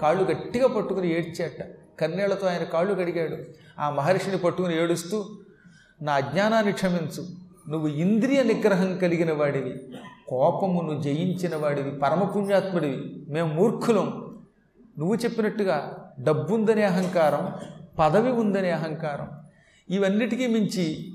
కాళ్ళు 0.00 0.24
గట్టిగా 0.24 0.68
పట్టుకుని 0.68 1.08
ఏడ్చేట. 1.10 1.62
కన్నీళ్ళతో 2.00 2.46
ఆయన 2.46 2.62
కాళ్ళు 2.62 2.94
కడిగాడు. 2.94 3.36
ఆ 3.80 3.90
మహర్షిని 3.90 4.38
పట్టుకుని 4.38 4.82
ఏడుస్తూ 4.82 5.24
నా 6.02 6.12
అజ్ఞానాన్ని 6.12 6.72
క్షమించు. 6.72 7.26
నువ్వు 7.70 7.88
ఇంద్రియ 7.88 8.42
నిగ్రహం 8.42 8.98
కలిగిన 8.98 9.32
వాడివి. 9.32 9.74
కోపమును 10.28 11.02
జయించిన 11.02 11.56
వాడివి. 11.56 11.90
పరమపుణ్యాత్ముడివి 11.90 13.26
మేము 13.28 13.54
మూర్ఖులం. 13.54 14.38
నువ్వు 14.98 15.14
చెప్పినట్టుగా 15.14 16.08
డబ్బుందనే 16.20 16.82
అహంకారం 16.82 17.52
పదవి 17.98 18.32
ఉందనే 18.32 18.70
అహంకారం. 18.70 19.28
ఇవన్నిటికీ 19.90 20.46
మించి 20.46 21.12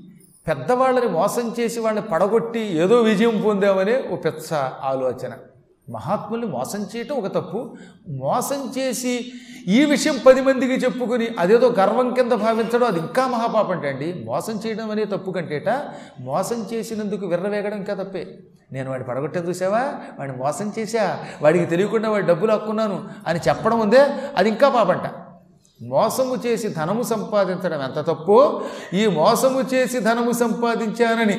పెద్దవాళ్ళని 0.48 1.06
మోసం 1.06 1.54
చేసి 1.60 1.80
వాళ్ళని 1.80 2.06
పడగొట్టి 2.06 2.60
ఏదో 2.60 3.02
విజయం 3.02 3.42
పొందామనే 3.46 4.04
ఓ 4.10 4.16
పెద్ద 4.16 4.54
ఆలోచన. 4.82 5.32
మహాత్ముల్ని 5.90 6.46
మోసం 6.46 6.86
చేయటం 6.96 7.16
ఒక 7.16 7.26
తప్పు. 7.26 7.76
మోసం 8.08 8.72
చేసి 8.78 9.32
ఈ 9.66 9.84
విషయం 9.84 10.20
పది 10.26 10.40
మందికి 10.42 10.72
చెప్పుకుని 10.72 11.28
అదేదో 11.38 11.68
గర్వం 11.68 12.14
కింద 12.14 12.32
భావించడం 12.32 12.86
అది 12.86 12.98
ఇంకా 12.98 13.26
మహాపాపం 13.26 13.86
అండి. 13.86 14.22
మోసం 14.26 14.60
చేయడం 14.66 14.90
అనే 14.90 15.04
తప్పు 15.04 15.30
కంటేట 15.30 15.68
మోసం 16.20 16.66
చేసినందుకు 16.72 17.26
విర్రవేగడం 17.26 17.76
ఇంకా 17.76 17.94
తప్పే. 17.94 18.38
నేను 18.72 18.90
వాడిని 18.90 19.08
పడగొట్టే 19.08 19.40
చూసావా? 19.40 19.94
వాడిని 20.18 20.38
మోసం 20.38 20.72
చేశా. 20.78 21.24
వాడికి 21.42 21.66
తెలియకుండా 21.66 22.10
వాడి 22.10 22.26
డబ్బులు 22.26 22.52
హక్కున్నాను 22.52 23.08
అని 23.26 23.40
చెప్పడం 23.48 23.80
ఉందే 23.80 24.06
అది 24.36 24.48
ఇంకా 24.48 24.68
పాపంట. 24.68 25.10
మోసము 25.82 26.36
చేసి 26.46 26.68
ధనము 26.68 27.02
సంపాదించడం 27.02 27.82
ఎంత 27.82 27.94
తప్పో 27.94 28.62
ఈ 28.94 29.06
మోసము 29.06 29.60
చేసి 29.74 30.00
ధనము 30.00 30.32
సంపాదించానని 30.32 31.38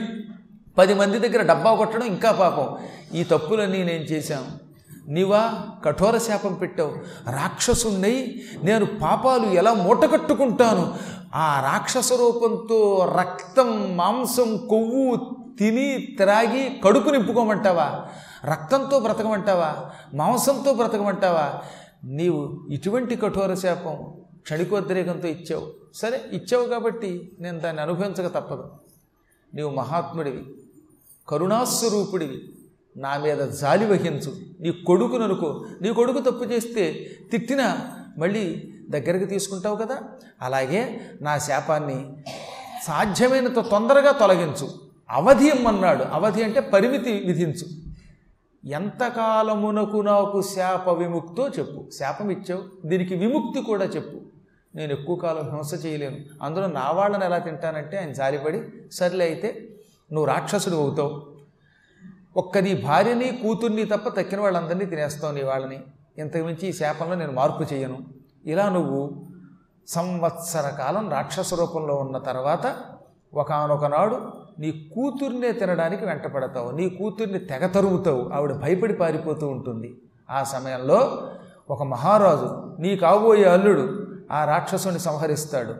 పది 0.77 0.93
మంది 0.93 1.19
దగ్గర 1.19 1.41
డబ్బా 1.41 1.75
కొట్టడం 1.75 2.05
ఇంకా 2.05 2.31
పాపం. 2.31 2.77
ఈ 3.13 3.23
తప్పులన్నీ 3.23 3.83
నేను 3.83 4.03
చేశాను. 4.03 4.65
నీవా 5.11 5.53
కఠోర 5.85 6.17
శాపం 6.17 6.53
పెట్టావు. 6.53 6.91
రాక్షసున్నై 7.31 8.41
నేను 8.63 8.85
పాపాలు 8.85 9.45
ఎలా 9.45 9.73
మూటకట్టుకుంటాను 9.73 10.93
ఆ 11.35 11.71
రాక్షస 11.71 12.13
రూపంతో 12.13 13.13
రక్తం 13.19 13.97
మాంసం 13.97 14.57
కొవ్వు 14.57 15.35
తిని 15.59 16.15
త్రాగి 16.17 16.81
కడుపు 16.83 17.09
నింపుకోమంటావా? 17.09 18.05
రక్తంతో 18.45 18.99
బ్రతకమంటావా? 18.99 19.75
మాంసంతో 20.13 20.73
బ్రతకమంటావా? 20.73 21.61
నీవు 22.03 22.67
ఇటువంటి 22.71 23.15
కఠోర 23.15 23.53
శాపం 23.53 24.13
క్షణికోద్రేకంతో 24.41 25.27
ఇచ్చావు. 25.27 25.67
సరే 25.93 26.21
ఇచ్చావు 26.31 26.65
కాబట్టి 26.65 27.37
నేను 27.39 27.59
దాన్ని 27.59 27.81
అనుభవించక 27.81 28.27
తప్పదు. 28.27 28.71
నీవు 29.53 29.69
మహాత్ముడివి. 29.69 30.45
కరుణాస్వరూపుడివి. 31.27 32.49
నా 32.97 33.17
మీద 33.17 33.37
జాలి 33.37 33.85
వహించు. 33.85 34.33
నీ 34.59 34.71
కొడుకుననుకో 34.71 35.65
నీ 35.81 35.93
కొడుకు 35.93 36.19
తప్పు 36.19 36.43
చేస్తే 36.43 37.09
తిట్టినా 37.31 37.77
మళ్ళీ 38.17 38.73
దగ్గరికి 38.89 39.25
తీసుకుంటావు 39.25 39.75
కదా? 39.75 39.99
అలాగే 40.41 41.01
నా 41.21 41.37
శాపాన్ని 41.37 42.23
సాధ్యమైనంత 42.83 43.59
తొందరగా 43.59 44.11
తొలగించు. 44.11 44.69
అవధి 45.09 45.49
అన్నాడు 45.49 46.03
అవధి 46.03 46.43
అంటే 46.43 46.59
పరిమితి 46.59 47.11
విధించు. 47.11 47.65
ఎంతకాలమునకు 48.69 49.97
నాకు 49.97 50.41
శాప 50.41 50.89
విముక్తో 50.89 51.47
చెప్పు. 51.47 51.89
శాపం 51.99 52.29
ఇచ్చావు. 52.29 52.87
దీనికి 52.87 53.15
విముక్తి 53.15 53.61
కూడా 53.61 53.85
చెప్పు. 53.85 54.19
నేను 54.75 54.93
ఎక్కువ 54.93 55.15
కాలం 55.15 55.55
హింస 55.55 55.85
చేయలేను. 55.85 56.17
అందులో 56.41 56.67
నా 56.67 56.91
వాళ్ళని 56.91 57.25
ఎలా 57.25 57.37
తింటానంటే 57.37 57.97
ఆయన 57.97 58.11
జాలిపడి 58.11 58.61
సర్లే 58.91 59.25
అయితే 59.25 59.64
నువ్వు 60.11 60.31
రాక్షసుడు 60.31 60.75
అవుతావు. 60.75 61.21
ఒక్క 62.37 62.57
నీ 62.57 62.73
భార్యని 62.73 63.39
కూతుర్ని 63.43 63.85
తప్ప 63.85 64.09
తక్కిన 64.09 64.39
వాళ్ళందరినీ 64.39 64.85
తినేస్తావు 64.85 65.33
నీ 65.33 65.43
వాళ్ళని. 65.43 65.83
ఇంతకుమించి 66.17 66.67
ఈ 66.67 66.73
శాపంలో 66.73 67.15
నేను 67.15 67.31
మార్పు 67.31 67.73
చేయను. 67.73 67.97
ఇలా 68.45 68.69
నువ్వు 68.69 69.25
సంవత్సర 69.87 70.69
కాలం 70.69 71.09
రాక్షస 71.09 71.53
రూపంలో 71.53 71.95
ఉన్న 71.95 72.17
తర్వాత 72.17 72.75
ఒకనొక 73.33 73.85
నాడు 73.85 74.31
నీ 74.59 74.91
కూతుర్నే 74.95 75.51
తినడానికి 75.51 76.05
వెంటపడతావు. 76.05 76.71
నీ 76.71 76.89
కూతుర్ని 76.89 77.39
తెగ 77.39 77.67
తరుముతావు. 77.67 78.29
ఆవిడ 78.33 78.53
భయపడి 78.53 78.93
పారిపోతూ 78.93 79.47
ఉంటుంది. 79.47 79.97
ఆ 80.29 80.43
సమయంలో 80.43 81.31
ఒక 81.69 81.83
మహారాజు 81.83 82.75
నీ 82.79 82.95
కాబోయే 82.95 83.43
అల్లుడు 83.43 84.07
ఆ 84.31 84.45
రాక్షసుని 84.45 84.99
సంహరిస్తాడు. 84.99 85.75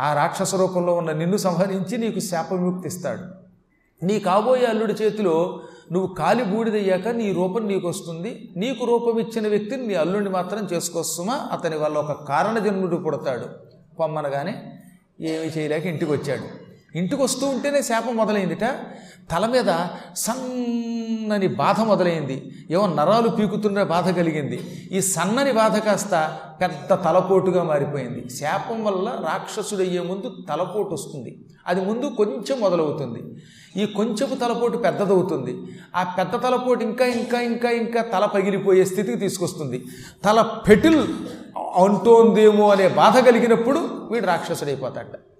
ఆ 0.00 0.14
రాక్షస 0.14 0.54
రూపంలో 0.54 0.94
ఉన్న 0.94 1.12
నిన్ను 1.12 1.36
సంహరించి 1.36 1.98
నీకు 1.98 2.20
శాపవిముక్తిస్తాడు. 2.20 3.45
నీ 4.02 4.20
కాబోయే 4.20 4.66
అల్లుడి 4.66 4.92
చేతిలో 4.92 5.60
నువ్వు 5.92 6.14
కాలి 6.14 6.44
బూడిదయ్యాక 6.44 7.08
నీ 7.08 7.32
రూపం 7.32 7.68
నీకు 7.68 7.88
వస్తుంది 7.88 8.50
నీకు 8.56 8.84
రూపం 8.84 9.18
ఇచ్చిన 9.18 9.48
వ్యక్తిని 9.48 9.86
నీ 9.86 9.94
అల్లుడిని 9.94 10.30
మాత్రం 10.30 10.68
చేసుకోస్తుమా 10.72 11.48
అతని 11.52 11.76
వల్ల 11.76 11.98
ఒక 11.98 12.12
కారణ 12.12 12.58
జన్ముడు 12.58 12.96
పుడతాడు. 12.96 13.46
పొమ్మనగానే 14.00 14.54
ఏమీ 15.20 15.46
చేయలేక 15.46 15.86
ఇంటికి 15.86 16.12
వచ్చాడు 16.12 16.65
ఇంటికి 16.96 17.22
వస్తూ 17.22 17.46
ఉంటేనే 17.46 17.82
శాపం 17.82 18.16
మొదలైందిట. 18.16 18.64
తల 19.30 19.46
మీద 19.46 19.70
సన్నని 20.16 21.46
బాధ 21.46 21.80
మొదలైంది. 21.80 22.36
ఏమో 22.70 22.86
నరాలు 22.86 23.28
పీకుతున్న 23.28 23.82
బాధ 23.82 24.10
కలిగింది. 24.10 24.88
ఈ 24.92 25.00
సన్నని 25.00 25.52
బాధ 25.52 25.78
కాస్త 25.78 26.38
పెద్ద 26.60 26.94
తలపోటుగా 26.94 27.62
మారిపోయింది. 27.62 28.28
శాపం 28.36 28.84
వల్ల 28.84 29.08
రాక్షసుడయ్యే 29.08 30.00
ముందు 30.00 30.36
తలపోటు 30.48 30.94
వస్తుంది. 30.94 31.44
అది 31.66 31.80
ముందు 31.80 32.06
కొంచెం 32.06 32.60
మొదలవుతుంది. 32.60 33.22
ఈ 33.82 33.86
కొంచెపు 33.86 34.34
తలపోటు 34.34 34.78
పెద్దదవుతుంది. 34.78 35.56
ఆ 35.96 36.02
పెద్ద 36.18 36.42
తలపోటు 36.42 36.82
ఇంకా 36.84 37.06
ఇంకా 37.06 37.40
ఇంకా 37.40 37.70
ఇంకా 37.70 38.02
తల 38.02 38.24
పగిలిపోయే 38.24 38.84
స్థితికి 38.84 39.18
తీసుకొస్తుంది. 39.18 39.84
తల 40.24 40.42
పెటిల్ 40.68 41.06
అంటోందేమో 41.76 42.68
అనే 42.68 42.88
బాధ 42.88 43.18
కలిగినప్పుడు 43.18 43.78
వీడు 44.12 44.26
రాక్షసుడైపోతాడు 44.26 45.35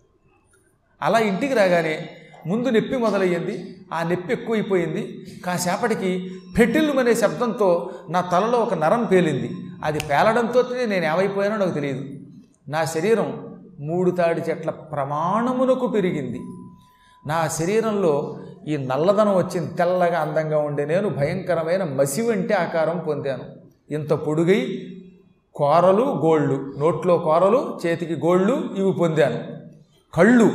అలా 1.03 1.19
ఇంటికి 1.19 1.55
రాగానే 1.55 2.09
ముందు 2.47 2.69
నొప్పి 2.69 2.97
మొదలయ్యింది 2.97 3.77
ఆ 3.93 4.03
నొప్పి 4.03 4.33
ఎక్కువైపోయింది. 4.33 5.27
కాసేపటికి 5.45 6.31
పెటిల్లు 6.59 7.01
అనే 7.01 7.15
శబ్దంతో 7.15 7.91
నా 8.09 8.21
తలలో 8.21 8.59
ఒక 8.59 8.75
నరం 8.75 9.05
పేలింది. 9.05 9.51
అది 9.84 9.99
పేలడంతో 9.99 10.65
నేను 10.87 11.07
ఏమైపోయానో 11.07 11.57
నాకు 11.57 11.71
తెలియదు. 11.71 12.05
నా 12.69 12.84
శరీరం 12.84 13.57
మూడు 13.81 14.11
తాడి 14.11 14.41
చెట్ల 14.41 14.71
ప్రమాణమునకు 14.71 15.87
పెరిగింది. 15.87 16.41
నా 17.27 17.49
శరీరంలో 17.49 18.39
ఈ 18.69 18.77
నల్లదనం 18.77 19.37
వచ్చింది. 19.37 19.75
తెల్లగా 19.75 20.21
అందంగా 20.21 20.59
ఉండే 20.59 20.84
నేను 20.84 21.09
భయంకరమైన 21.09 21.84
మసి 21.84 22.23
వంటి 22.23 22.55
ఆకారం 22.55 22.99
పొందాను. 22.99 23.45
ఇంత 23.91 24.13
పొడుగై 24.13 24.87
కోరలు 25.55 26.03
గోళ్ళు 26.03 26.75
నోట్లో 26.78 27.19
కోరలు 27.19 27.78
చేతికి 27.87 28.15
గోళ్ళు 28.15 28.75
ఇవి 28.77 28.93
పొందాను. 28.93 29.56
కళ్ళు 30.16 30.53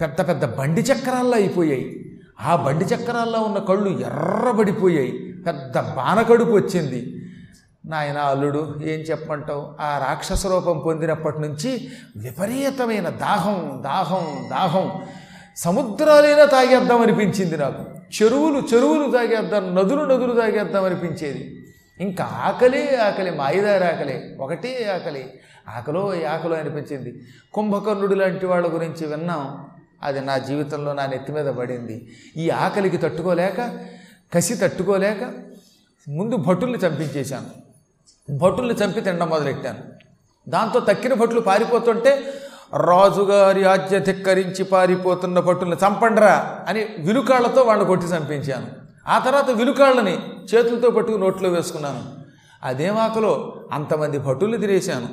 పెద్ద 0.00 0.28
పెద్ద 0.28 0.44
బండి 0.44 0.80
చక్రాల్లో 0.80 1.36
అయిపోయాయి. 1.36 2.18
ఆ 2.40 2.56
బండి 2.56 2.84
చక్రాల్లో 2.84 3.40
ఉన్న 3.40 3.58
కళ్ళు 3.58 3.98
ఎర్రబడిపోయాయి. 3.98 5.34
పెద్ద 5.46 5.80
బానకడుపు 5.80 6.50
వచ్చింది. 6.50 7.26
నాయన 7.86 8.18
అల్లుడు 8.18 8.80
ఏం 8.84 9.00
చెప్పమంటావు? 9.00 9.72
ఆ 9.80 10.04
రాక్షస 10.08 10.46
రూపం 10.46 10.78
పొందినప్పటి 10.78 11.40
నుంచి 11.40 11.88
విపరీతమైన 12.16 13.08
దాహం 13.08 13.80
దాహం 13.84 14.48
దాహం. 14.50 15.02
సముద్రాలైనా 15.56 16.44
తాగేద్దాం 16.44 17.02
అనిపించింది 17.02 17.56
నాకు. 17.56 17.84
చెరువులు 18.22 18.62
చెరువులు 18.74 19.10
తాగేద్దాం 19.10 19.74
నదులు 19.74 20.04
నదులు 20.04 20.40
తాగేద్దాం 20.40 20.84
అనిపించేది. 20.84 21.66
ఇంకా 22.00 22.24
ఆకలి 22.24 22.96
ఆకలి 22.96 23.30
మాయిదారి 23.30 23.84
ఆకలి. 23.84 24.36
ఒకటే 24.40 24.92
ఆకలి. 24.94 25.30
ఆకలో 25.68 26.12
ఆకలో 26.28 26.56
అనిపించింది. 26.56 27.22
కుంభకర్ణుడు 27.52 28.14
లాంటి 28.14 28.46
వాళ్ళ 28.46 28.74
గురించి 28.74 29.06
విన్నాం. 29.06 29.66
అది 30.02 30.20
నా 30.20 30.38
జీవితంలో 30.38 30.92
నా 30.92 31.06
నెత్తి 31.06 31.32
మీద 31.32 31.46
పడింది. 31.46 32.16
ఈ 32.36 32.50
ఆకలికి 32.50 32.96
తట్టుకోలేక 32.96 33.78
కసి 34.34 34.54
తట్టుకోలేక 34.54 35.32
ముందు 36.08 36.36
భటుల్ని 36.36 36.78
చంపించేశాను. 36.78 37.64
భటుల్ని 38.36 38.74
చంపి 38.74 39.00
తినడం 39.00 39.28
మొదలెట్టాను. 39.28 39.78
దాంతో 40.50 40.80
తక్కిన 40.80 41.14
భటులు 41.14 41.40
పారిపోతుంటే 41.40 42.24
రాజుగారి 42.76 43.64
ఆజ్ఞ 43.64 43.98
ధిక్కరించి 43.98 44.64
పారిపోతున్న 44.64 45.40
భటుల్ని 45.40 45.76
చంపండ్రా 45.76 46.64
అని 46.68 46.86
విలుకాళ్ళతో 46.98 47.62
వాళ్ళని 47.62 47.86
కొట్టి 47.86 48.06
చంపించాను. 48.06 48.66
ఆ 49.08 49.18
తర్వాత 49.18 49.50
విలుకాళ్ళని 49.50 50.18
చేతులతో 50.54 50.90
పట్టుకు 50.90 51.16
నోట్లో 51.16 51.48
వేసుకున్నాను. 51.48 52.12
అదేం 52.62 52.98
ఆకలో? 52.98 53.60
అంతమంది 53.72 54.18
భటుల్ని 54.18 54.58
తినేశాను. 54.58 55.08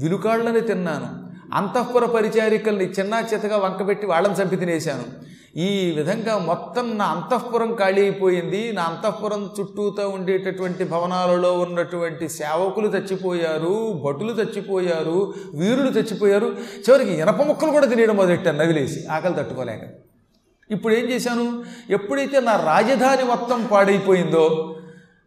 విలుకాళ్ళని 0.00 0.60
తిన్నాను. 0.60 1.30
అంతఃపుర 1.54 2.04
పరిచారికల్ని 2.04 2.84
చిన్నా 2.84 3.20
చితగా 3.20 3.56
వంకబెట్టి 3.56 4.06
వాళ్ళని 4.06 4.34
చంపి 4.34 4.56
తినేశాను. 4.56 5.30
ఈ 5.56 5.94
విధంగా 5.96 6.38
మొత్తం 6.38 6.98
నా 6.98 7.04
అంతఃపురం 7.04 7.74
ఖాళీ 7.74 8.02
అయిపోయింది. 8.02 8.72
నా 8.72 8.82
అంతఃపురం 8.82 9.50
చుట్టూతో 9.60 10.08
ఉండేటటువంటి 10.08 10.84
భవనాలలో 10.84 11.52
ఉన్నటువంటి 11.58 12.28
సేవకులు 12.28 12.88
చచ్చిపోయారు 12.88 14.02
భటులు 14.04 14.32
చచ్చిపోయారు 14.32 15.34
వీరులు 15.54 15.90
చచ్చిపోయారు. 15.90 16.46
చివరికి 16.88 17.12
ఇనప 17.12 17.42
ముక్కలు 17.42 17.70
కూడా 17.70 17.86
తినేయడం 17.86 18.16
మొదలెట్టాను 18.16 18.58
నవిలేసి 18.58 19.06
ఆకలి 19.06 19.34
తట్టుకోలేక. 19.34 19.80
ఇప్పుడు 20.70 20.94
ఏం 20.94 21.10
చేశాను? 21.10 21.64
ఎప్పుడైతే 21.90 22.40
నా 22.40 22.56
రాజధాని 22.56 23.24
మొత్తం 23.24 23.68
పాడైపోయిందో 23.70 24.76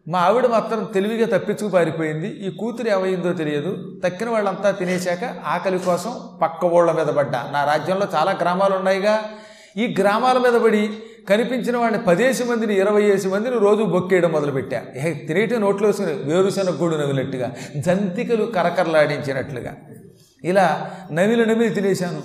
మా 0.08 0.18
ఆవిడ 0.18 0.46
మాత్రం 0.46 0.84
తెలివిగా 0.94 1.38
తప్పించుకు 1.38 1.68
పారిపోయింది. 1.68 2.28
ఈ 2.28 2.50
కూతురు 2.50 2.88
ఏమైందో 2.88 3.32
తెలియదు. 3.32 4.00
తక్కిన 4.04 4.30
వాళ్ళంతా 4.30 4.70
తినేశాక 4.70 5.24
ఆకలి 5.46 5.78
కోసం 5.78 6.14
పక్క 6.42 6.64
ఊళ్ళ 6.64 6.92
మీద 6.92 7.06
పడ్డా. 7.06 7.50
నా 7.52 7.64
రాజ్యంలో 7.64 8.06
చాలా 8.14 8.38
గ్రామాలు 8.40 8.74
ఉన్నాయిగా. 8.74 9.20
ఈ 9.76 9.94
గ్రామాల 9.98 10.38
మీద 10.38 10.60
పడి 10.60 10.90
కనిపించిన 11.28 11.76
వాళ్ళని 11.76 12.02
పదేసి 12.02 12.44
మందిని 12.44 12.74
ఇరవై 12.74 13.02
ఏసి 13.02 13.28
మందిని 13.28 13.58
రోజు 13.58 13.82
బొక్కేయడం 13.82 14.32
మొదలుపెట్టా. 14.32 14.82
ఏ 14.96 15.12
తినేటి 15.12 15.58
నోట్లో 15.58 15.88
వేసుకుని 15.88 16.12
వేరుశనగ 16.12 16.82
గూడు 16.82 16.96
నవిలినట్టుగా 16.96 17.52
జంతికలు 17.76 18.44
కరకరలాడించినట్లుగా. 18.44 19.74
ఇలా 20.44 20.90
నమిలి 21.12 21.46
నమిలి 21.46 21.70
తినేశాను. 21.70 22.22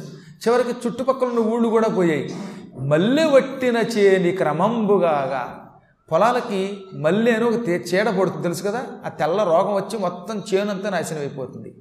చివరికి 0.47 0.69
చుట్టుపక్కల 0.69 1.27
ఉన్న 1.27 1.39
ఊళ్ళు 1.39 1.69
కూడా 1.69 1.87
పోయాయి. 1.87 2.35
మల్లె 2.79 3.23
వట్టిన 3.23 3.77
చేని 3.77 4.31
క్రమంబుగాగా 4.31 5.68
పొలాలకి 6.11 6.77
మళ్ళీ 6.93 7.31
అని 7.31 7.43
ఒక 7.43 7.65
తే- 7.65 7.81
చీడ 7.81 8.09
పడుతుంది 8.09 8.43
తెలుసు 8.43 8.63
కదా? 8.63 8.85
ఆ 9.05 9.09
తెల్ల 9.09 9.43
రోగం 9.43 9.73
వచ్చి 9.73 9.99
మొత్తం 9.99 10.43
చేనంతా 10.53 10.89
నాశనం 10.89 11.19
అయిపోతుంది. 11.19 11.75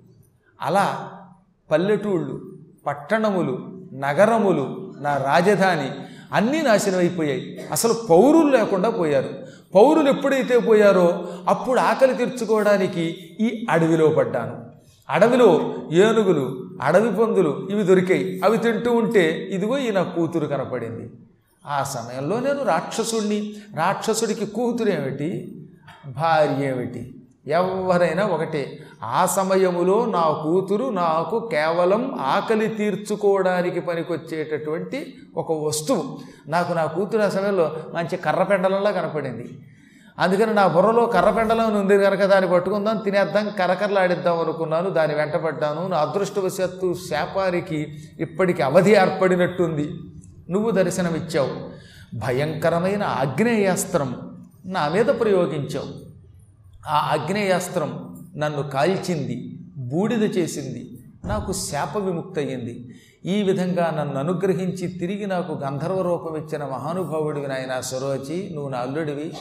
అలా 0.62 1.10
పల్లెటూళ్ళు 1.70 2.40
పట్టణములు 2.86 3.80
నగరములు 3.94 4.94
నా 5.00 5.16
రాజధాని 5.16 5.90
అన్నీ 6.32 6.62
నాశనం 6.62 6.98
అయిపోయాయి. 6.98 7.60
అసలు 7.72 7.94
పౌరులు 8.10 8.56
లేకుండా 8.56 8.90
పోయారు. 8.90 9.28
పౌరులు 9.74 10.08
ఎప్పుడైతే 10.08 10.58
పోయారో 10.58 11.28
అప్పుడు 11.48 11.80
ఆకలి 11.80 12.14
తీర్చుకోవడానికి 12.14 13.02
ఈ 13.40 13.66
అడవిలో 13.70 14.08
పడ్డాను. 14.08 14.64
అడవిలో 15.10 15.74
ఏనుగులు 15.92 16.70
అడవి 16.82 17.24
పందులు 17.24 17.68
ఇవి 17.70 17.82
దొరికాయి. 17.82 18.40
అవి 18.44 18.58
తింటూ 18.58 18.92
ఉంటే 18.92 19.48
ఇదిగో 19.52 19.78
ఈ 19.78 19.90
నా 19.90 20.02
కూతురు 20.02 20.46
కనపడింది. 20.46 21.10
ఆ 21.66 21.82
సమయంలో 21.82 22.40
నేను 22.40 22.64
రాక్షసుడిని 22.64 23.54
రాక్షసుడికి 23.76 24.46
కూతురు 24.46 24.88
ఏమిటి? 24.88 25.60
భార్య 26.06 26.64
ఏమిటి? 26.64 27.14
ఎవరైనా 27.46 28.26
ఒకటే. 28.26 28.78
ఆ 29.02 29.26
సమయములో 29.26 30.06
నా 30.06 30.40
కూతురు 30.44 30.84
నాకు 30.84 31.48
కేవలం 31.52 32.18
ఆకలి 32.20 32.68
తీర్చుకోవడానికి 32.68 33.80
పనికొచ్చేటటువంటి 33.80 35.14
ఒక 35.36 35.52
వస్తువు. 35.52 36.18
నాకు 36.48 36.72
నా 36.72 36.84
కూతురు 36.84 37.22
ఆ 37.22 37.28
సమయంలో 37.28 37.76
మంచి 37.94 38.16
కర్రపెండలంలా 38.16 38.90
కనపడింది. 38.90 39.58
అందుకని 40.18 40.54
నా 40.54 40.66
బుర్రలో 40.66 41.06
కర్రపెండలం 41.06 41.80
ఉంది 41.80 41.98
కనుక 41.98 42.24
దాన్ని 42.24 42.50
పట్టుకుందాం 42.50 42.96
తినేద్దాం 42.96 43.50
కరకరలాడిద్దాం 43.58 44.40
అనుకున్నాను. 44.40 44.90
దాని 44.90 45.14
వెంటపడ్డాను 45.14 45.86
నా 45.86 45.96
అదృష్టవశాత్తు 45.96 46.94
శాపానికి 47.10 47.98
ఇప్పటికి 48.20 48.62
అవధి 48.62 48.92
ఏర్పడినట్టుంది. 48.92 49.90
నువ్వు 50.50 50.70
దర్శనమిచ్చావు. 50.70 51.78
భయంకరమైన 52.18 53.02
ఆగ్నేయాస్త్రం 53.02 54.38
నా 54.66 54.88
మీద 54.88 55.06
ప్రయోగించావు. 55.06 56.08
ఆ 56.88 57.16
ఆగ్నేయాస్త్రం 57.16 58.18
నన్ను 58.36 58.62
కాల్చింది 58.62 59.58
బూడిద 59.76 60.36
చేసింది 60.36 60.90
నాకు 61.24 61.52
శాప 61.52 61.96
విముక్తి 61.96 62.40
అయ్యింది 62.40 62.94
ఈ 63.24 63.42
విధంగా 63.42 63.94
నన్ను 63.98 64.18
అనుగ్రహించి 64.18 64.88
తిరిగి 64.88 65.26
నాకు 65.26 65.52
గంధర్వ 65.52 66.02
రూపం 66.02 66.36
ఇచ్చిన 66.36 66.64
మహానుభావుడివి 66.64 67.48
నాయన 67.48 67.80
సరోచి 67.80 68.50
నువ్వు 68.54 68.70
నా 68.70 68.78
అల్లుడివి. 68.78 69.32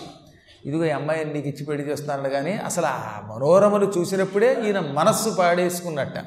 ఇదిగో 0.65 0.85
ఈ 0.85 0.89
అమ్మాయిని 0.89 1.33
నీకు 1.33 1.47
ఇచ్చి 1.47 1.65
పెళ్ళి 1.65 1.91
చేస్తున్నాడు 1.91 2.29
కానీ 2.29 2.51
అసలు 2.51 2.85
ఆ 2.85 3.21
మనోరమను 3.27 3.93
చూసినప్పుడే 3.97 4.63
ఈయన 4.65 4.79
మనస్సు 4.79 5.29
పాడేసుకున్నట్ట. 5.29 6.17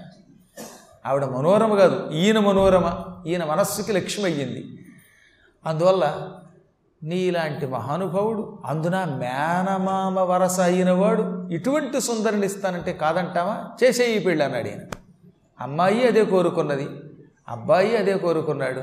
ఆవిడ 1.07 1.25
మనోరమ 1.25 1.75
కాదు 1.75 2.11
ఈయన 2.11 2.39
మనోరమ. 2.39 3.10
ఈయన 3.27 3.45
మనస్సుకి 3.45 3.93
లక్ష్యమయ్యింది. 3.93 4.87
అందువల్ల 5.67 6.29
నీలాంటి 7.03 7.67
మహానుభావుడు 7.67 8.59
అందున 8.65 9.05
మేనమామ 9.05 10.21
వరస 10.21 10.61
అయినవాడు 10.61 11.49
ఇటువంటి 11.53 12.01
సుందరిని 12.01 12.47
ఇస్తానంటే 12.47 12.93
కాదంటావా? 12.93 13.65
చేసేయి 13.85 14.19
పెళ్ళి 14.19 14.45
అన్నాడు 14.45 14.69
ఈయన. 14.69 14.79
అమ్మాయి 15.61 16.07
అదే 16.07 16.25
కోరుకున్నది. 16.25 16.89
అబ్బాయి 17.49 17.97
అదే 17.97 18.19
కోరుకున్నాడు. 18.19 18.83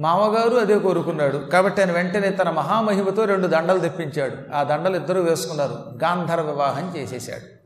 మామగారు 0.00 0.56
అదే 0.56 0.78
కోరుకున్నాడు. 0.78 1.36
కాబట్టి 1.36 1.80
ఆయన 1.80 1.92
వెంటనే 1.92 2.30
తన 2.30 2.50
మహామహిమతో 2.50 3.24
రెండు 3.24 3.46
దండలు 3.46 3.78
తెప్పించాడు. 3.78 4.36
ఆ 4.54 4.62
దండలు 4.62 4.96
ఇద్దరూ 4.96 5.22
వేసుకున్నారు. 5.22 5.72
గాంధర్వ 6.04 6.50
వివాహం 6.50 6.96
చేసేశాడు. 6.96 7.62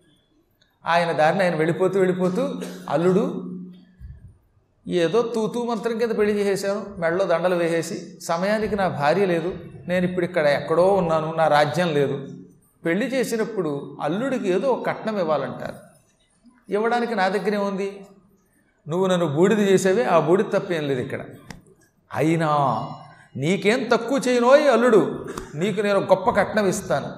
ఆయన 0.88 1.12
దారిని 1.12 1.42
ఆయన 1.42 1.56
వెళ్ళిపోతూ 1.56 1.98
వెళ్ళిపోతూ 1.98 2.54
అల్లుడు 2.88 3.55
ఏదో 4.88 5.22
తూతూ 5.22 5.64
మంత్రం 5.64 5.98
కింద 5.98 6.10
పెళ్ళి 6.10 6.32
చేసేసాను 6.34 6.86
మెడలో 6.98 7.24
దండలు 7.24 7.54
వేసేసి 7.54 8.24
సమయానికి 8.24 8.76
నా 8.76 8.88
భార్య 8.88 9.26
లేదు 9.26 9.54
నేను 9.88 10.04
ఇప్పుడు 10.04 10.24
ఇక్కడ 10.24 10.46
ఎక్కడో 10.46 10.94
ఉన్నాను 10.94 11.34
నా 11.34 11.48
రాజ్యం 11.48 11.88
లేదు. 11.88 12.28
పెళ్ళి 12.84 13.06
చేసినప్పుడు 13.06 13.96
అల్లుడికి 14.00 14.48
ఏదో 14.48 14.68
ఒక 14.68 14.86
కట్నం 14.86 15.18
ఇవ్వాలంటారు. 15.18 15.74
ఇవ్వడానికి 16.72 17.14
నా 17.14 17.28
దగ్గరే 17.28 17.56
ఉంది. 17.56 18.06
నువ్వు 18.88 19.06
నన్ను 19.06 19.26
బూడిద 19.26 19.58
చేసేవే 19.58 20.04
ఆ 20.04 20.18
బూడిద 20.18 20.46
తప్పేం 20.46 20.84
లేదు 20.88 21.00
ఇక్కడ. 21.00 21.20
అయినా 22.14 22.48
నీకేం 23.36 23.88
తక్కువ 23.92 24.20
చేయనోయ్ 24.28 24.68
అల్లుడు 24.68 25.26
నీకు 25.54 25.80
నేను 25.80 25.98
గొప్ప 25.98 26.30
కట్నం 26.30 26.68
ఇస్తాను. 26.68 27.12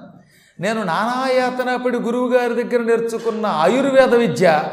నేను 0.61 0.83
నానాయాతనపడి 0.83 1.97
గురువుగారి 1.97 2.63
దగ్గర 2.63 2.83
నేర్చుకున్న 2.83 3.45
ఆయుర్వేద 3.45 4.15
విద్య 4.15 4.63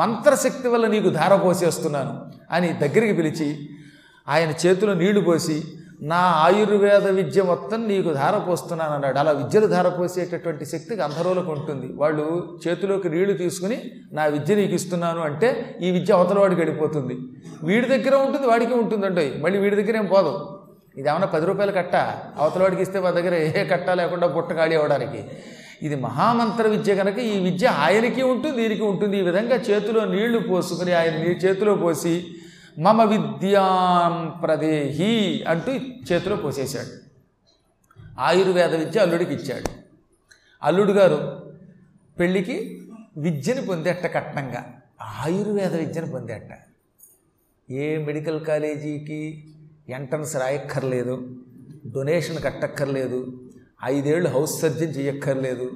మంత్రశక్తి 0.00 0.68
వల్ల 0.68 0.86
నీకు 0.86 1.08
ధార 1.08 1.36
పోసేస్తున్నాను 1.36 2.12
అని 2.50 2.68
దగ్గరికి 2.72 3.12
పిలిచి 3.12 3.68
ఆయన 4.28 4.50
చేతిలో 4.50 4.94
నీళ్ళు 4.94 5.20
పోసి 5.20 5.62
నా 6.02 6.16
ఆయుర్వేద 6.16 7.06
విద్య 7.06 7.42
మొత్తం 7.42 7.88
నీకు 7.88 8.12
ధార 8.12 8.38
పోస్తున్నాను 8.38 8.94
అన్నాడు. 8.94 9.18
అలా 9.18 9.32
విద్యలు 9.32 9.66
ధార 9.66 9.88
పోసేటటువంటి 9.88 10.64
శక్తి 10.64 10.94
గంధర్వులకు 10.94 11.50
ఉంటుంది. 11.52 11.92
వాళ్ళు 11.96 12.24
చేతిలోకి 12.66 13.08
నీళ్ళు 13.08 13.32
తీసుకుని 13.32 13.78
నా 14.12 14.24
విద్య 14.24 14.54
నీకు 14.54 14.74
ఇస్తున్నాను 14.74 15.20
అంటే 15.20 15.76
ఈ 15.82 15.90
విద్య 15.90 16.12
అవతల 16.12 16.38
వాడికి 16.38 16.60
వెళ్ళిపోతుంది. 16.60 17.14
వీడి 17.64 17.88
దగ్గర 17.88 18.14
ఉంటుంది 18.14 18.46
వాడికి 18.46 18.74
ఉంటుందంటే 18.74 19.34
మళ్ళీ 19.44 19.58
వీడి 19.58 19.76
దగ్గర 19.82 19.96
ఏం 19.96 20.06
పోదు. 20.06 20.58
ఇది 20.96 21.08
ఏమన్నా 21.08 21.26
పది 21.26 21.46
రూపాయలు 21.46 21.72
కట్ట? 21.72 21.96
అవతల 22.38 22.62
వాడికి 22.62 22.82
ఇస్తే 22.82 23.00
మా 23.00 23.10
దగ్గర 23.10 23.34
ఏ 23.34 23.64
కట్ట 23.64 23.90
లేకుండా 23.90 24.26
బుట్ట 24.26 24.52
ఖాళీ 24.52 24.74
అవ్వడానికి. 24.74 25.22
ఇది 25.82 25.96
మహామంత్ర 25.96 26.66
విద్య 26.66 26.94
కనుక 26.94 27.18
ఈ 27.18 27.38
విద్య 27.38 27.66
ఆయనకి 27.66 28.22
ఉంటుంది 28.22 28.56
దీనికి 28.56 28.82
ఉంటుంది. 28.82 29.18
ఈ 29.18 29.22
విధంగా 29.22 29.56
చేతిలో 29.56 30.04
నీళ్ళు 30.04 30.38
పోసుకుని 30.38 30.92
ఆయన 30.92 31.12
నీ 31.12 31.30
చేతిలో 31.30 31.74
పోసి 31.74 32.34
మమ 32.78 33.02
విద్యాం 33.02 34.40
ప్రదేహి 34.42 35.44
అంటూ 35.48 35.72
చేతిలో 36.12 36.36
పోసేశాడు. 36.36 37.12
ఆయుర్వేద 38.20 38.74
విద్య 38.74 39.00
అల్లుడికి 39.00 39.34
ఇచ్చాడు. 39.34 39.70
అల్లుడు 40.62 40.92
గారు 40.92 41.46
పెళ్ళికి 42.18 42.82
విద్యను 43.16 43.66
పొందేట 43.66 44.06
కట్నంగా. 44.06 44.74
ఆయుర్వేద 45.02 45.76
విద్యను 45.76 46.10
పొందేట. 46.10 46.58
ఏ 47.70 47.96
మెడికల్ 47.96 48.44
కాలేజీకి 48.44 49.44
ఎంట్రన్స్ 49.88 50.36
రాయక్కర్లేదు 50.36 51.36
డొనేషన్ 51.92 52.42
కట్టక్కర్లేదు 52.42 53.41
ఐదేళ్ళు 53.84 54.28
హౌస్ 54.28 54.60
సర్జన్ 54.60 54.96
చేయక్కర్లేదు 54.96 55.70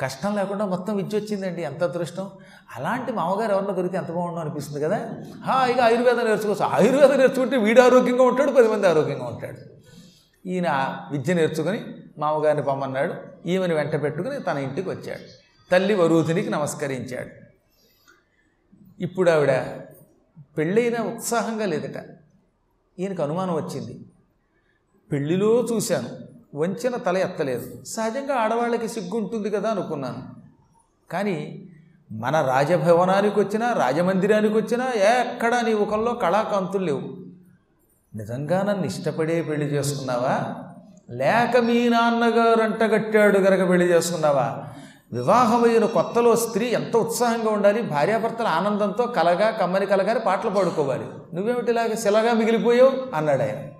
కష్టం 0.00 0.36
లేకుండా 0.36 0.66
మొత్తం 0.66 0.96
విద్య 0.96 1.18
వచ్చిందండి 1.18 1.62
ఎంత 1.62 1.82
అదృష్టం. 1.82 2.30
అలాంటి 2.76 3.12
మామగారు 3.12 3.52
ఎవరన్నా 3.52 3.74
దొరికితే 3.74 3.98
ఎంత 3.98 4.10
బాగుండో 4.10 4.40
అనిపిస్తుంది 4.40 4.80
కదా. 4.80 5.10
హాయిగా 5.44 5.84
ఆయుర్వేదం 5.84 6.24
నేర్చుకోవచ్చు. 6.24 6.64
ఆయుర్వేదం 6.64 7.16
నేర్చుకుంటే 7.16 7.56
వీడు 7.56 7.80
ఆరోగ్యంగా 7.80 8.22
ఉంటాడు 8.22 8.52
పది 8.52 8.68
మంది 8.68 8.86
ఆరోగ్యంగా 8.86 9.24
ఉంటాడు. 9.24 9.58
ఈయన 10.48 10.96
విద్య 11.10 11.34
నేర్చుకుని 11.34 11.84
మామగారిని 12.18 12.62
పొమ్మన్నాడు. 12.62 13.14
ఈమెను 13.48 13.74
వెంట 13.74 14.02
పెట్టుకుని 14.02 14.40
తన 14.40 14.58
ఇంటికి 14.58 14.88
వచ్చాడు. 14.88 15.42
తల్లి 15.70 15.94
వరూధినికి 15.94 16.50
నమస్కరించాడు. 16.50 17.30
ఇప్పుడు 19.02 19.30
ఆవిడ 19.30 19.52
పెళ్ళైన 20.58 21.02
ఉత్సాహంగా 21.02 21.66
లేదట. 21.66 22.04
ఈయనకు 22.98 23.22
అనుమానం 23.22 23.54
వచ్చింది. 23.54 24.00
పెళ్ళిలో 25.12 25.68
చూశాను. 25.72 26.31
వంచిన 26.54 26.96
తల 26.96 27.16
ఎత్తలేదు. 27.16 27.84
సహజంగా 27.84 28.34
ఆడవాళ్ళకి 28.34 28.88
సిగ్గు 28.88 29.16
ఉంటుంది 29.16 29.50
కదా 29.50 29.70
అనుకున్నాను. 29.70 30.22
కానీ 31.12 31.68
మన 32.12 32.40
రాజభవనానికి 32.40 33.40
వచ్చినా 33.40 33.72
రాజమందిరానికి 33.72 34.54
వచ్చినా 34.54 34.84
ఎక్కడా 35.20 35.60
నీ 35.60 35.74
ఒకల్లో 35.74 36.12
కళాకాంతులు 36.12 36.84
లేవు. 36.84 37.00
నిజంగా 38.16 38.62
నన్ను 38.62 38.84
ఇష్టపడే 38.84 39.42
పెళ్ళి 39.42 39.66
చేసుకున్నావా? 39.66 40.54
లేక 41.10 41.56
మీ 41.56 41.88
నాన్నగారు 41.88 42.62
అంటగట్టాడు 42.62 43.38
గనక 43.38 43.68
పెళ్ళి 43.68 43.86
చేసుకున్నావా? 43.86 44.64
వివాహమైన 45.12 45.84
కొత్తలో 45.84 46.36
స్త్రీ 46.36 46.66
ఎంత 46.66 46.96
ఉత్సాహంగా 46.96 47.50
ఉండాలి 47.50 47.82
భార్యాభర్తల 47.82 48.46
ఆనందంతో 48.46 49.06
కలగా 49.06 49.50
కమ్మని 49.50 49.86
కలగారి 49.86 50.20
పాటలు 50.20 50.50
పాడుకోవాలి. 50.50 51.04
నువ్వేమిటిలాగా 51.34 51.94
శిలగా 51.94 52.32
మిగిలిపోయావు? 52.32 53.16
అన్నాడు 53.16 53.42
ఆయన 53.42 53.71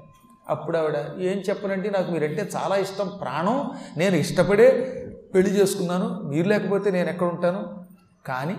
అప్పుడు 0.48 0.78
ఆవిడ 0.78 0.96
ఏం 1.18 1.38
చెప్పనంటే 1.48 1.90
నాకు 1.90 2.10
మీరంటే 2.10 2.50
చాలా 2.56 2.76
ఇష్టం. 2.76 3.10
ప్రాణం 3.20 3.70
నేను 3.96 4.16
ఇష్టపడే 4.16 4.98
పెళ్ళి 5.34 5.50
చేసుకున్నాను. 5.50 6.22
మీరు 6.22 6.48
లేకపోతే 6.48 6.90
నేను 6.90 7.08
ఎక్కడ 7.08 7.26
ఉంటాను? 7.26 7.84
కానీ 8.26 8.56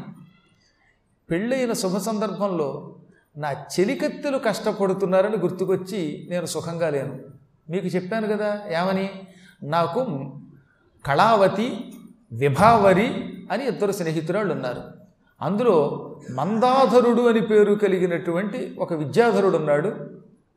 పెళ్ళైన 1.32 1.74
శుభ 1.74 1.98
సందర్భంలో 1.98 2.96
నా 3.38 3.52
చెలికత్తెలు 3.52 4.38
కష్టపడుతున్నారని 4.38 5.38
గుర్తుకొచ్చి 5.38 6.28
నేను 6.30 6.46
సుఖంగా 6.46 6.90
లేను. 6.90 7.20
మీకు 7.70 7.88
చెప్పాను 7.88 8.28
కదా 8.28 8.62
ఏమని? 8.70 9.22
నాకు 9.64 10.32
కళావతి 11.06 11.94
విభావరి 12.34 13.34
అని 13.52 13.68
ఇద్దరు 13.68 13.92
స్నేహితురాళ్ళు 13.92 14.54
ఉన్నారు 14.54 14.82
అందులో 15.42 15.76
మందాధరుడు 16.32 17.22
అని 17.22 17.42
పేరు 17.42 17.74
కలిగినటువంటి 17.74 18.76
ఒక 18.80 18.94
విద్యాధరుడు 18.94 19.58
ఉన్నాడు 19.58 20.10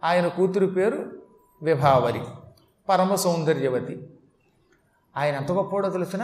ఆయన 0.04 0.28
కూతురు 0.28 0.66
పేరు 0.66 1.15
విభావరి 1.62 2.20
పరమ 2.88 3.14
సౌందర్యవతి 3.14 4.06
ఆయన 5.16 5.34
ఎంత 5.34 5.52
గొప్పవాడో 5.52 5.90
తెలిసిన? 5.90 6.22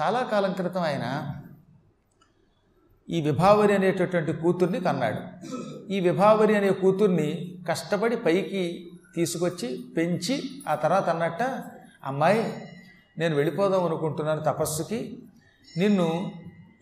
చాలా 0.00 0.20
కాలం 0.20 0.52
క్రితం 0.52 0.80
ఆయన 0.80 1.30
ఈ 3.10 3.20
విభావరి 3.20 3.74
అనేటటువంటి 3.74 4.32
కూతుర్ని 4.32 4.80
కన్నాడు. 4.80 5.46
ఈ 5.92 6.00
విభావరి 6.00 6.56
అనే 6.56 6.70
కూతుర్ని 6.70 7.58
కష్టపడి 7.68 8.16
పైకి 8.16 8.90
తీసుకొచ్చి 9.16 9.84
పెంచి 9.96 10.42
ఆ 10.68 10.74
తర్వాత 10.74 11.08
అన్నట్ట 11.08 11.42
అమ్మాయి 12.04 12.68
నేను 13.18 13.36
వెళ్ళిపోదాం 13.36 13.84
అనుకుంటున్నాను 13.84 14.40
తపస్సుకి. 14.40 15.22
నిన్ను 15.78 16.32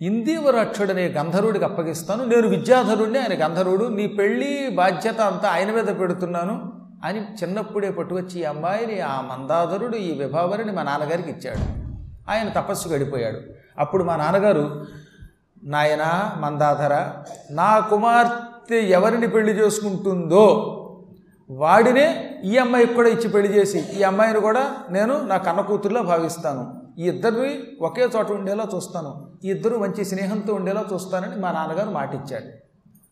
ఇందీవరాక్షుడనే 0.02 1.08
గంధర్వుడికి 1.08 1.64
అప్పగిస్తాను. 1.64 2.24
నేను 2.24 2.48
విద్యాధరుడిని 2.48 3.18
ఆయన 3.18 3.46
గంధర్వుడు. 3.46 3.84
నీ 3.84 4.06
పెళ్ళి 4.06 4.70
బాధ్యత 4.70 5.20
అంతా 5.20 5.48
ఆయన 5.48 5.72
మీద 5.72 6.00
పెడుతున్నాను. 6.00 6.79
అని 7.04 7.20
చిన్నప్పుడే 7.20 7.90
పట్టుకొచ్చి 7.90 8.40
ఈ 8.40 8.44
అమ్మాయిని 8.44 9.00
ఆ 9.00 9.20
మందాధరుడు 9.20 9.96
ఈ 9.96 10.18
విభావరిని 10.18 10.72
మా 10.72 10.82
నాన్నగారికి 10.82 11.30
ఇచ్చాడు. 11.30 11.64
ఆయన 12.30 12.48
తపస్సు 12.48 12.88
గడిపోయాడు. 12.88 13.40
అప్పుడు 13.78 14.04
మా 14.04 14.16
నాన్నగారు 14.16 14.86
నాయన 15.64 16.32
మందాధర 16.38 17.12
నా 17.50 17.78
కుమార్తె 17.78 18.76
ఎవరిని 18.76 19.28
పెళ్ళి 19.28 19.52
చేసుకుంటుందో 19.52 20.76
వాడినే 21.50 22.40
ఈ 22.44 22.56
అమ్మాయికి 22.56 22.94
కూడా 22.94 23.08
ఇచ్చి 23.08 23.28
పెళ్ళి 23.28 23.52
చేసి 23.52 23.78
ఈ 23.78 24.02
అమ్మాయిని 24.02 24.40
కూడా 24.40 24.76
నేను 24.90 25.26
నా 25.26 25.36
కన్న 25.36 25.60
కూతురులో 25.60 26.02
భావిస్తాను. 26.02 26.82
ఈ 26.98 27.08
ఇద్దరిని 27.08 27.62
ఒకే 27.80 28.08
చోట 28.16 28.30
ఉండేలా 28.30 28.66
చూస్తాను. 28.74 29.30
ఈ 29.44 29.50
ఇద్దరు 29.50 29.78
మంచి 29.78 30.04
స్నేహంతో 30.04 30.54
ఉండేలా 30.54 30.84
చూస్తానని 30.92 31.36
మా 31.36 31.52
నాన్నగారు 31.52 31.90
మాటిచ్చాడు 31.90 32.48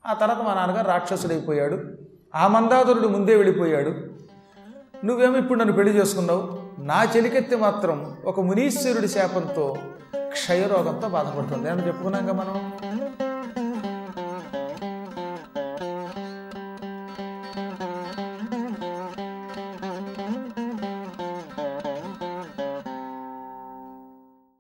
ఆ 0.09 0.13
తర్వాత 0.15 0.39
మా 0.39 0.55
నాన్నగారు 0.55 0.89
రాక్షసుడైపోయాడు. 0.89 2.08
ఆ 2.35 2.47
మందాధరుడు 2.49 3.09
ముందే 3.09 3.37
వెళ్ళిపోయాడు. 3.37 3.95
నువ్వేమో 5.07 5.37
ఇప్పుడు 5.39 5.59
నన్ను 5.59 5.75
పెళ్ళి 5.75 5.97
చేసుకున్నావు? 5.97 6.59
నా 6.79 7.03
చెలికెత్తి 7.17 7.57
మాత్రం 7.57 8.17
ఒక 8.25 8.41
మునీశ్వరుడి 8.41 9.09
శాపంతో 9.09 9.77
క్షయరోగంతో 10.29 11.09
బాధపడుతుంది. 11.09 11.71
అని 11.71 11.87
చెప్పుకున్నాక 11.87 12.31
మనం. 12.31 12.73